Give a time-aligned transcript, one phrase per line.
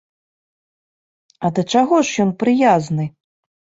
[1.47, 3.05] А да чаго ж ён прыязны?